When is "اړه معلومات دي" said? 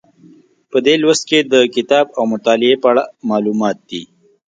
2.91-4.03